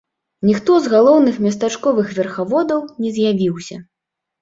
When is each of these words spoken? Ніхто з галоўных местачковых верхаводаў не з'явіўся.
Ніхто 0.49 0.77
з 0.85 0.91
галоўных 0.93 1.35
местачковых 1.45 2.07
верхаводаў 2.23 2.85
не 3.07 3.15
з'явіўся. 3.19 3.83